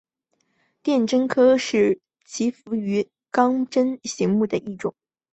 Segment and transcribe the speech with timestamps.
[0.81, 4.97] 电鲇科是辐鳍鱼纲鲇形目的其中一科。